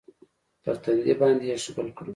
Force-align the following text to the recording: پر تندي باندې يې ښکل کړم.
پر 0.63 0.75
تندي 0.83 1.13
باندې 1.19 1.45
يې 1.49 1.55
ښکل 1.63 1.87
کړم. 1.97 2.09